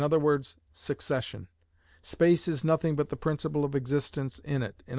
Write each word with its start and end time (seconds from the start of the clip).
_,succession; 0.71 1.47
space 2.01 2.47
is 2.47 2.63
nothing 2.63 2.95
but 2.95 3.09
the 3.09 3.15
principle 3.15 3.63
of 3.63 3.75
existence 3.75 4.39
in 4.39 4.63
it, 4.63 4.81
_i.e. 4.87 4.89